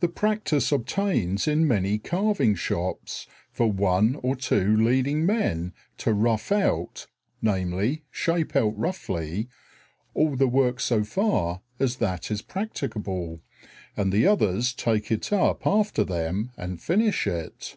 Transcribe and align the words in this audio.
The 0.00 0.08
practice 0.08 0.72
obtains 0.72 1.46
in 1.46 1.68
many 1.68 1.98
carving 1.98 2.54
shops 2.54 3.26
for 3.50 3.70
one 3.70 4.14
or 4.22 4.36
two 4.36 4.74
leading 4.74 5.26
men 5.26 5.74
to 5.98 6.14
rough 6.14 6.50
out 6.50 7.06
(viz. 7.42 7.98
shape 8.10 8.56
out 8.56 8.72
roughly) 8.78 9.48
all 10.14 10.34
the 10.34 10.48
work 10.48 10.80
so 10.80 11.04
far 11.04 11.60
as 11.78 11.96
that 11.96 12.30
is 12.30 12.40
practicable, 12.40 13.42
and 13.98 14.14
the 14.14 14.26
others 14.26 14.72
take 14.72 15.10
it 15.10 15.30
up 15.30 15.66
after 15.66 16.04
them 16.04 16.50
and 16.56 16.80
finish 16.80 17.26
it. 17.26 17.76